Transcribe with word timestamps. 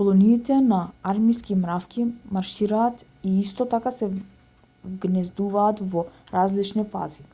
колониите 0.00 0.58
на 0.66 0.76
армиски 1.12 1.54
мравки 1.62 2.04
маршираат 2.36 3.02
и 3.24 3.34
исто 3.40 3.68
така 3.74 3.94
се 3.98 4.10
вгнездуваат 4.84 5.86
во 5.96 6.08
различни 6.38 6.90
фази 6.96 7.30